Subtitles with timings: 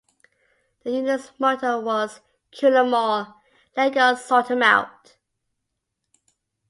[0.83, 3.39] The unit's motto was 'Kill'em all,
[3.77, 5.17] Let God sort'em out'.